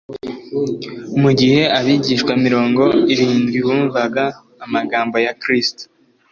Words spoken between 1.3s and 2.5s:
gihe abigishwa